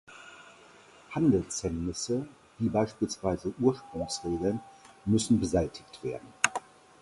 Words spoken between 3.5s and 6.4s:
Ursprungsregeln müssen beseitigt werden.